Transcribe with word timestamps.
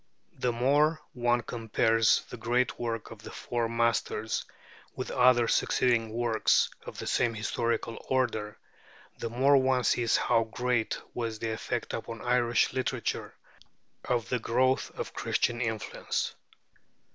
The 0.33 0.51
more 0.51 0.99
one 1.13 1.41
compares 1.43 2.23
the 2.27 2.35
great 2.37 2.79
work 2.79 3.11
of 3.11 3.21
the 3.21 3.29
Four 3.29 3.69
Masters 3.69 4.45
with 4.95 5.11
other 5.11 5.47
succeeding 5.47 6.09
works 6.11 6.71
of 6.87 6.97
the 6.97 7.05
same 7.05 7.35
historical 7.35 8.03
order, 8.09 8.57
the 9.19 9.29
more 9.29 9.57
one 9.57 9.83
sees 9.83 10.17
how 10.17 10.45
great 10.45 10.99
was 11.13 11.37
the 11.37 11.51
effect 11.51 11.93
upon 11.93 12.23
Irish 12.23 12.73
literature 12.73 13.35
of 14.03 14.27
the 14.29 14.39
growth 14.39 14.89
of 14.97 15.13
Christian 15.13 15.61
influence. 15.61 16.33